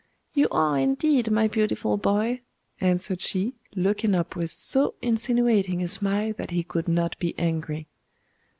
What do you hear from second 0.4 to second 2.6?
are indeed, my beautiful boy,'